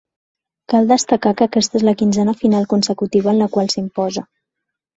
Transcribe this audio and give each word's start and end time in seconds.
Cal 0.71 0.87
destacar 0.91 1.33
que 1.41 1.47
aquesta 1.49 1.77
és 1.81 1.85
la 1.89 1.93
quinzena 2.01 2.35
final 2.41 2.67
consecutiva 2.73 3.33
en 3.37 3.41
la 3.45 3.51
qual 3.57 3.73
s'imposa. 3.77 4.29